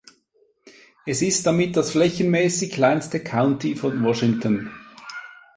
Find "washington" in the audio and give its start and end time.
4.03-4.71